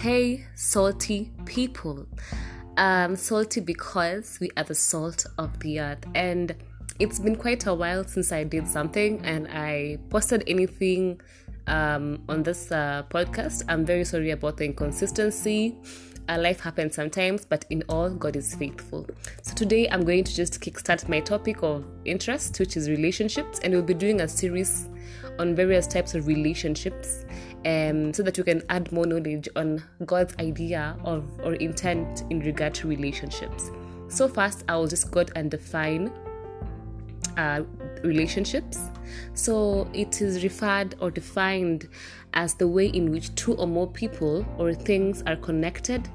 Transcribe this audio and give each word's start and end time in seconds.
Hey, 0.00 0.46
salty 0.54 1.30
people. 1.44 2.06
Um, 2.78 3.16
salty 3.16 3.60
because 3.60 4.38
we 4.40 4.48
are 4.56 4.64
the 4.64 4.74
salt 4.74 5.26
of 5.36 5.60
the 5.60 5.78
earth, 5.78 6.02
and 6.14 6.56
it's 6.98 7.18
been 7.18 7.36
quite 7.36 7.66
a 7.66 7.74
while 7.74 8.04
since 8.04 8.32
I 8.32 8.44
did 8.44 8.66
something 8.66 9.20
and 9.26 9.46
I 9.48 9.98
posted 10.08 10.42
anything 10.46 11.20
um, 11.66 12.22
on 12.30 12.42
this 12.42 12.72
uh, 12.72 13.02
podcast. 13.10 13.64
I'm 13.68 13.84
very 13.84 14.06
sorry 14.06 14.30
about 14.30 14.56
the 14.56 14.64
inconsistency. 14.64 15.76
Uh, 16.30 16.38
life 16.38 16.60
happens 16.60 16.94
sometimes, 16.94 17.44
but 17.44 17.66
in 17.68 17.82
all, 17.90 18.08
God 18.08 18.36
is 18.36 18.54
faithful. 18.54 19.06
So 19.42 19.52
today 19.54 19.86
I'm 19.90 20.06
going 20.06 20.24
to 20.24 20.34
just 20.34 20.62
kickstart 20.62 21.10
my 21.10 21.20
topic 21.20 21.62
of 21.62 21.84
interest, 22.06 22.58
which 22.58 22.78
is 22.78 22.88
relationships, 22.88 23.58
and 23.58 23.74
we'll 23.74 23.82
be 23.82 23.92
doing 23.92 24.22
a 24.22 24.28
series 24.28 24.88
on 25.38 25.54
various 25.54 25.86
types 25.86 26.14
of 26.14 26.26
relationships 26.26 27.24
um, 27.64 28.12
so 28.12 28.22
that 28.22 28.38
you 28.38 28.44
can 28.44 28.62
add 28.68 28.90
more 28.92 29.06
knowledge 29.06 29.48
on 29.56 29.82
God's 30.06 30.34
idea 30.38 30.96
of 31.04 31.24
or 31.44 31.54
intent 31.54 32.24
in 32.30 32.40
regard 32.40 32.74
to 32.74 32.88
relationships. 32.88 33.70
So 34.08 34.28
first, 34.28 34.64
I 34.68 34.76
will 34.76 34.88
just 34.88 35.10
go 35.10 35.24
and 35.36 35.50
define 35.50 36.12
uh, 37.36 37.62
relationships. 38.02 38.78
So 39.34 39.88
it 39.92 40.20
is 40.20 40.42
referred 40.42 40.94
or 41.00 41.10
defined 41.10 41.88
as 42.34 42.54
the 42.54 42.66
way 42.66 42.86
in 42.86 43.10
which 43.10 43.34
two 43.34 43.54
or 43.54 43.66
more 43.66 43.88
people 43.90 44.46
or 44.58 44.72
things 44.72 45.22
are 45.26 45.36
connected, 45.36 46.08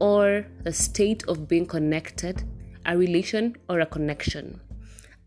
or 0.00 0.46
the 0.62 0.72
state 0.72 1.24
of 1.28 1.48
being 1.48 1.66
connected, 1.66 2.44
a 2.86 2.96
relation 2.96 3.56
or 3.68 3.80
a 3.80 3.86
connection. 3.86 4.60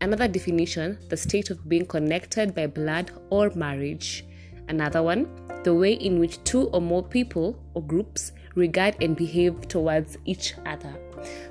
Another 0.00 0.26
definition, 0.26 0.98
the 1.10 1.16
state 1.16 1.50
of 1.50 1.68
being 1.68 1.86
connected 1.86 2.54
by 2.54 2.66
blood 2.66 3.10
or 3.30 3.50
marriage. 3.54 4.24
Another 4.68 5.02
one, 5.02 5.28
the 5.64 5.74
way 5.74 5.92
in 5.92 6.18
which 6.18 6.42
two 6.44 6.68
or 6.68 6.80
more 6.80 7.02
people 7.02 7.58
or 7.74 7.82
groups 7.82 8.32
regard 8.54 8.96
and 9.00 9.16
behave 9.16 9.68
towards 9.68 10.18
each 10.24 10.54
other. 10.66 10.94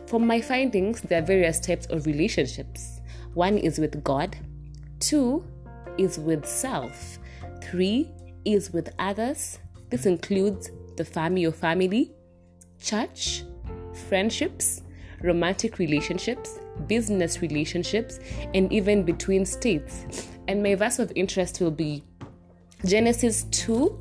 From 0.06 0.28
my 0.28 0.42
findings, 0.42 1.02
there 1.02 1.22
are 1.22 1.26
various 1.26 1.60
types 1.60 1.86
of 1.88 2.06
relationships. 2.06 3.02
One 3.34 3.58
is 3.58 3.80
with 3.80 4.04
God, 4.04 4.36
two 5.00 5.46
is 5.98 6.20
with 6.20 6.46
self, 6.46 7.20
three 7.64 8.12
is 8.46 8.72
with 8.72 8.94
others. 9.00 9.60
This 9.90 10.06
includes 10.06 10.72
the 10.98 11.06
family 11.06 11.46
or 11.46 11.52
family, 11.52 12.12
church, 12.82 13.44
friendships, 14.08 14.82
romantic 15.22 15.80
relationships, 15.80 16.60
business 16.88 17.42
relationships, 17.42 18.20
and 18.54 18.72
even 18.72 19.04
between 19.04 19.46
states. 19.46 20.28
And 20.48 20.62
my 20.62 20.76
verse 20.76 21.00
of 21.00 21.12
interest 21.16 21.62
will 21.62 21.72
be 21.72 22.04
Genesis 22.84 23.44
2, 23.52 24.00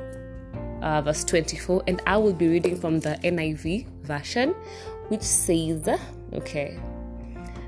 uh, 0.80 1.02
verse 1.02 1.22
24, 1.24 1.82
and 1.86 2.00
I 2.06 2.16
will 2.16 2.32
be 2.32 2.48
reading 2.48 2.80
from 2.80 2.98
the 2.98 3.18
NIV 3.22 3.86
version, 4.04 4.54
which 5.08 5.20
says, 5.20 5.86
okay, 6.32 6.80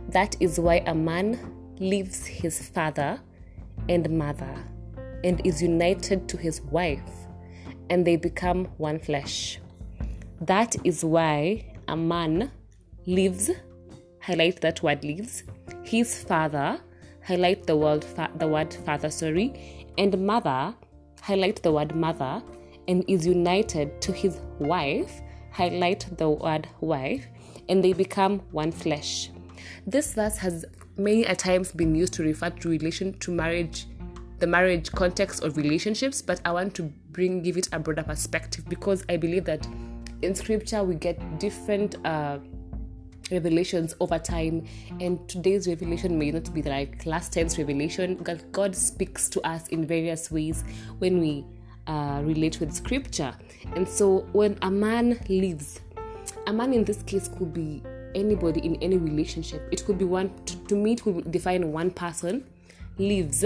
that 0.08 0.34
is 0.40 0.58
why 0.58 0.76
a 0.86 0.94
man 0.94 1.38
leaves 1.78 2.24
his 2.24 2.66
father 2.66 3.20
and 3.90 4.08
mother 4.08 4.56
and 5.22 5.46
is 5.46 5.60
united 5.60 6.30
to 6.30 6.38
his 6.38 6.62
wife, 6.62 7.10
and 7.90 8.06
they 8.06 8.16
become 8.16 8.64
one 8.78 8.98
flesh. 8.98 9.58
That 10.40 10.76
is 10.82 11.04
why 11.04 11.74
a 11.88 11.96
man 11.96 12.50
leaves, 13.04 13.50
highlight 14.22 14.62
that 14.62 14.82
word 14.82 15.04
leaves, 15.04 15.42
his 15.84 16.24
father, 16.24 16.80
highlight 17.22 17.66
the 17.66 17.76
word, 17.76 18.02
fa- 18.02 18.30
the 18.36 18.48
word 18.48 18.72
father, 18.72 19.10
sorry, 19.10 19.84
and 19.98 20.18
mother, 20.26 20.74
highlight 21.22 21.62
the 21.62 21.72
word 21.72 21.94
mother, 21.94 22.42
and 22.88 23.04
is 23.08 23.26
united 23.26 24.00
to 24.02 24.12
his 24.12 24.40
wife, 24.58 25.22
highlight 25.52 26.06
the 26.18 26.28
word 26.28 26.68
wife, 26.80 27.24
and 27.68 27.82
they 27.82 27.92
become 27.92 28.40
one 28.50 28.72
flesh. 28.72 29.30
This 29.86 30.14
verse 30.14 30.36
has 30.38 30.64
many 30.98 31.24
a 31.24 31.34
times 31.34 31.72
been 31.72 31.94
used 31.94 32.12
to 32.14 32.24
refer 32.24 32.50
to 32.50 32.68
relation 32.68 33.18
to 33.20 33.30
marriage 33.30 33.86
the 34.40 34.46
marriage 34.46 34.90
context 34.90 35.42
of 35.42 35.56
relationships 35.56 36.20
but 36.20 36.40
i 36.44 36.50
want 36.52 36.74
to 36.74 36.82
bring 37.12 37.40
give 37.42 37.56
it 37.56 37.68
a 37.72 37.78
broader 37.78 38.02
perspective 38.02 38.68
because 38.68 39.04
i 39.08 39.16
believe 39.16 39.44
that 39.44 39.66
in 40.20 40.34
scripture 40.34 40.82
we 40.82 40.94
get 40.96 41.38
different 41.38 41.96
uh, 42.04 42.38
revelations 43.32 43.94
over 44.00 44.18
time. 44.18 44.66
And 45.00 45.28
today's 45.28 45.66
revelation 45.66 46.18
may 46.18 46.30
not 46.30 46.52
be 46.54 46.62
like 46.62 47.04
last 47.06 47.32
time's 47.32 47.58
revelation 47.58 48.16
god, 48.16 48.44
god 48.52 48.76
speaks 48.76 49.28
to 49.30 49.40
us 49.46 49.68
in 49.68 49.86
various 49.86 50.30
ways 50.30 50.62
when 50.98 51.18
we 51.18 51.44
uh, 51.86 52.20
relate 52.22 52.60
with 52.60 52.72
scripture. 52.72 53.34
And 53.74 53.88
so 53.88 54.26
when 54.32 54.58
a 54.62 54.70
man 54.70 55.18
leaves 55.28 55.80
a 56.46 56.52
man 56.52 56.72
in 56.72 56.84
this 56.84 57.02
case 57.02 57.28
could 57.28 57.52
be 57.52 57.82
anybody 58.14 58.60
in 58.60 58.76
any 58.76 58.98
relationship. 58.98 59.66
It 59.70 59.84
could 59.84 59.98
be 59.98 60.04
one 60.04 60.30
to, 60.44 60.56
to 60.64 60.76
me 60.76 60.92
it 60.92 61.02
could 61.02 61.30
define 61.30 61.72
one 61.72 61.90
person 61.90 62.44
leaves 62.98 63.44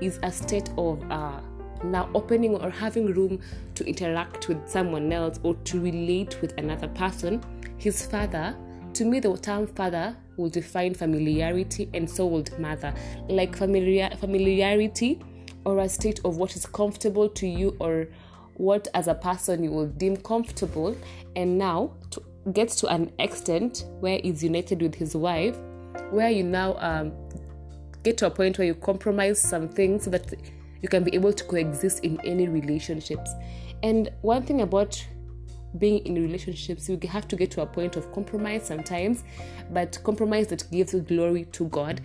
is 0.00 0.18
a 0.22 0.30
state 0.30 0.70
of 0.78 1.02
uh, 1.10 1.40
now 1.84 2.08
opening 2.14 2.54
or 2.56 2.70
having 2.70 3.06
room 3.06 3.40
to 3.74 3.84
interact 3.84 4.48
with 4.48 4.68
someone 4.68 5.12
else 5.12 5.38
or 5.42 5.54
to 5.54 5.80
relate 5.80 6.40
with 6.40 6.56
another 6.58 6.88
person. 6.88 7.42
His 7.78 8.06
father 8.06 8.56
to 8.98 9.04
me 9.04 9.20
the 9.20 9.36
term 9.36 9.64
father 9.64 10.16
will 10.36 10.48
define 10.48 10.92
familiarity 10.92 11.88
and 11.94 12.10
so 12.10 12.26
would 12.26 12.58
mother. 12.58 12.92
Like 13.28 13.56
familiar 13.56 14.10
familiarity 14.18 15.20
or 15.64 15.78
a 15.78 15.88
state 15.88 16.20
of 16.24 16.36
what 16.36 16.56
is 16.56 16.66
comfortable 16.66 17.28
to 17.28 17.46
you 17.46 17.76
or 17.78 18.08
what 18.54 18.88
as 18.94 19.06
a 19.06 19.14
person 19.14 19.62
you 19.62 19.70
will 19.70 19.86
deem 19.86 20.16
comfortable. 20.16 20.96
And 21.36 21.56
now 21.56 21.92
to 22.10 22.22
gets 22.52 22.74
to 22.76 22.88
an 22.88 23.12
extent 23.20 23.84
where 24.00 24.18
he's 24.22 24.42
united 24.42 24.80
with 24.82 24.94
his 24.94 25.14
wife 25.14 25.56
where 26.10 26.30
you 26.30 26.42
now 26.42 26.74
um, 26.78 27.12
get 28.02 28.16
to 28.16 28.26
a 28.26 28.30
point 28.30 28.58
where 28.58 28.66
you 28.66 28.74
compromise 28.74 29.38
some 29.38 29.68
things 29.68 30.04
so 30.04 30.10
that 30.10 30.32
you 30.82 30.88
can 30.88 31.04
be 31.04 31.14
able 31.14 31.32
to 31.32 31.44
coexist 31.44 32.02
in 32.02 32.18
any 32.24 32.48
relationships. 32.48 33.30
And 33.82 34.10
one 34.22 34.42
thing 34.42 34.62
about 34.62 35.04
being 35.76 35.98
in 36.06 36.14
relationships 36.14 36.88
you 36.88 36.98
have 37.08 37.28
to 37.28 37.36
get 37.36 37.50
to 37.50 37.60
a 37.60 37.66
point 37.66 37.96
of 37.96 38.10
compromise 38.12 38.66
sometimes 38.66 39.24
but 39.70 39.98
compromise 40.02 40.46
that 40.46 40.64
gives 40.70 40.94
glory 40.94 41.44
to 41.46 41.66
god 41.68 42.00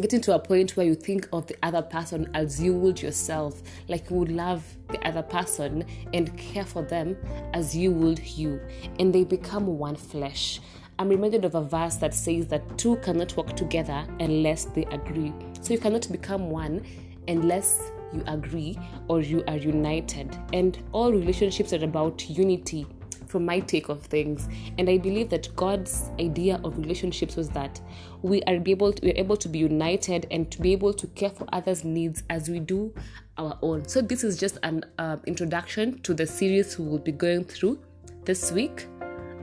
getting 0.00 0.20
to 0.20 0.34
a 0.34 0.38
point 0.38 0.76
where 0.76 0.86
you 0.86 0.94
think 0.94 1.28
of 1.32 1.46
the 1.46 1.56
other 1.62 1.82
person 1.82 2.28
as 2.34 2.60
you 2.60 2.74
would 2.74 3.00
yourself, 3.00 3.62
like 3.88 4.10
you 4.10 4.16
would 4.16 4.32
love 4.32 4.64
the 4.88 5.06
other 5.06 5.22
person 5.22 5.84
and 6.12 6.36
care 6.36 6.64
for 6.64 6.82
them 6.82 7.16
as 7.52 7.76
you 7.76 7.92
would 7.92 8.18
you, 8.18 8.60
and 8.98 9.14
they 9.14 9.24
become 9.24 9.66
one 9.66 9.96
flesh. 9.96 10.60
I'm 10.98 11.08
reminded 11.08 11.44
of 11.44 11.54
a 11.54 11.62
verse 11.62 11.96
that 11.96 12.14
says 12.14 12.46
that 12.48 12.78
two 12.78 12.96
cannot 12.96 13.36
work 13.36 13.56
together 13.56 14.06
unless 14.20 14.66
they 14.66 14.84
agree. 14.86 15.32
So 15.60 15.72
you 15.72 15.80
cannot 15.80 16.10
become 16.10 16.50
one 16.50 16.84
unless 17.26 17.90
you 18.14 18.22
agree 18.26 18.78
or 19.08 19.20
you 19.20 19.44
are 19.48 19.56
united. 19.56 20.36
And 20.52 20.78
all 20.92 21.12
relationships 21.12 21.72
are 21.72 21.84
about 21.84 22.28
unity 22.28 22.86
from 23.26 23.44
my 23.44 23.58
take 23.58 23.88
of 23.88 24.00
things. 24.02 24.48
And 24.78 24.88
i 24.88 24.96
believe 24.96 25.28
that 25.30 25.54
god's 25.56 26.10
idea 26.20 26.60
of 26.62 26.78
relationships 26.78 27.34
was 27.34 27.48
that 27.50 27.80
we 28.22 28.42
are 28.42 28.60
able 28.64 28.92
to, 28.92 29.04
we're 29.04 29.16
able 29.16 29.36
to 29.36 29.48
be 29.48 29.58
united 29.58 30.26
and 30.30 30.50
to 30.52 30.60
be 30.60 30.72
able 30.72 30.94
to 30.94 31.06
care 31.08 31.30
for 31.30 31.46
others 31.52 31.82
needs 31.84 32.22
as 32.30 32.48
we 32.48 32.60
do 32.60 32.94
our 33.36 33.58
own. 33.62 33.88
So 33.88 34.00
this 34.00 34.22
is 34.22 34.38
just 34.38 34.58
an 34.62 34.84
uh, 34.98 35.16
introduction 35.26 35.98
to 36.02 36.14
the 36.14 36.26
series 36.26 36.78
we 36.78 36.86
will 36.86 36.98
be 36.98 37.10
going 37.10 37.44
through 37.44 37.80
this 38.24 38.52
week 38.52 38.86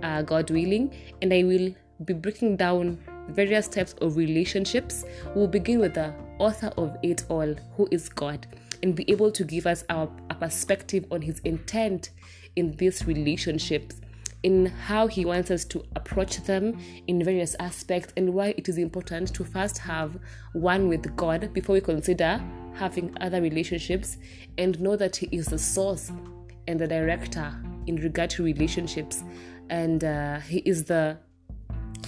uh, 0.03 0.21
god 0.21 0.49
willing. 0.49 0.95
And 1.21 1.33
i 1.33 1.43
will 1.43 1.75
be 2.05 2.13
breaking 2.13 2.55
down 2.55 2.97
various 3.33 3.67
types 3.67 3.93
of 4.01 4.17
relationships. 4.17 5.05
We'll 5.35 5.47
begin 5.47 5.79
with 5.79 5.93
the 5.95 6.13
author 6.39 6.71
of 6.77 6.97
it 7.03 7.25
all 7.29 7.53
who 7.75 7.87
is 7.91 8.09
god 8.09 8.47
and 8.83 8.95
be 8.95 9.09
able 9.11 9.31
to 9.31 9.43
give 9.43 9.67
us 9.67 9.83
our 9.89 10.09
a 10.29 10.35
perspective 10.35 11.05
on 11.11 11.21
his 11.21 11.39
intent 11.39 12.09
in 12.55 12.75
these 12.77 13.05
relationships, 13.05 14.01
in 14.43 14.65
how 14.65 15.07
He 15.07 15.25
wants 15.25 15.51
us 15.51 15.65
to 15.65 15.83
approach 15.95 16.37
them 16.43 16.77
in 17.07 17.23
various 17.23 17.55
aspects, 17.59 18.13
and 18.17 18.33
why 18.33 18.53
it 18.57 18.67
is 18.69 18.77
important 18.77 19.33
to 19.35 19.43
first 19.43 19.77
have 19.77 20.17
one 20.53 20.87
with 20.87 21.15
God 21.15 21.53
before 21.53 21.73
we 21.73 21.81
consider 21.81 22.41
having 22.73 23.15
other 23.21 23.41
relationships, 23.41 24.17
and 24.57 24.79
know 24.79 24.95
that 24.95 25.15
He 25.15 25.27
is 25.31 25.47
the 25.47 25.59
source 25.59 26.11
and 26.67 26.79
the 26.79 26.87
director 26.87 27.53
in 27.87 27.97
regard 27.97 28.29
to 28.31 28.43
relationships, 28.43 29.23
and 29.69 30.03
uh, 30.03 30.39
He 30.39 30.59
is 30.59 30.85
the 30.85 31.17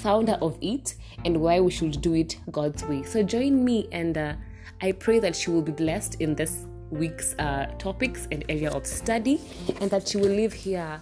founder 0.03 0.37
of 0.41 0.57
it, 0.61 0.95
and 1.25 1.39
why 1.41 1.61
we 1.61 1.71
should 1.71 2.01
do 2.01 2.13
it 2.13 2.37
God's 2.51 2.83
way. 2.83 3.03
So 3.03 3.23
join 3.23 3.63
me, 3.63 3.87
and 3.91 4.17
uh, 4.17 4.33
I 4.81 4.91
pray 4.91 5.19
that 5.19 5.47
you 5.47 5.53
will 5.53 5.61
be 5.61 5.71
blessed 5.71 6.19
in 6.19 6.35
this 6.35 6.65
week's 6.91 7.33
uh, 7.39 7.67
topics 7.79 8.27
and 8.31 8.43
area 8.49 8.69
of 8.69 8.85
study, 8.85 9.39
and 9.79 9.89
that 9.89 10.13
you 10.13 10.19
will 10.19 10.35
live 10.35 10.51
here 10.51 10.99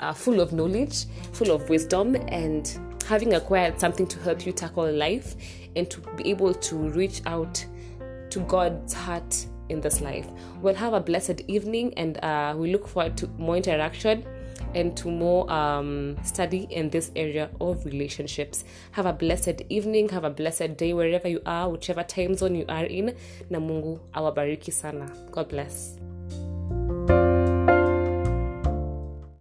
uh, 0.00 0.12
full 0.12 0.40
of 0.40 0.52
knowledge, 0.52 1.06
full 1.32 1.50
of 1.50 1.68
wisdom, 1.70 2.14
and 2.28 2.78
having 3.08 3.34
acquired 3.34 3.80
something 3.80 4.06
to 4.06 4.18
help 4.20 4.44
you 4.46 4.52
tackle 4.52 4.90
life 4.92 5.34
and 5.74 5.90
to 5.90 6.00
be 6.16 6.30
able 6.30 6.52
to 6.54 6.76
reach 6.90 7.22
out 7.26 7.64
to 8.30 8.40
God's 8.40 8.92
heart 8.92 9.46
in 9.70 9.80
this 9.80 10.00
life. 10.02 10.28
We'll 10.60 10.74
have 10.74 10.92
a 10.92 11.00
blessed 11.00 11.40
evening, 11.48 11.94
and 11.96 12.22
uh, 12.22 12.54
we 12.56 12.70
look 12.70 12.86
forward 12.86 13.16
to 13.16 13.28
more 13.38 13.56
interaction 13.56 14.24
and 14.74 14.96
to 14.96 15.10
more 15.10 15.50
um, 15.50 16.16
study 16.24 16.66
in 16.70 16.90
this 16.90 17.10
area 17.16 17.50
of 17.60 17.84
relationships. 17.84 18.64
Have 18.92 19.06
a 19.06 19.12
blessed 19.12 19.62
evening, 19.68 20.08
have 20.10 20.24
a 20.24 20.30
blessed 20.30 20.76
day 20.76 20.92
wherever 20.92 21.28
you 21.28 21.40
are, 21.46 21.68
whichever 21.68 22.02
time 22.02 22.34
zone 22.34 22.54
you 22.54 22.64
are 22.68 22.84
in. 22.84 23.14
Na 23.50 23.58
Mungu 23.58 24.00
awabariki 24.14 24.72
sana. 24.72 25.10
God 25.30 25.48
bless. 25.48 25.98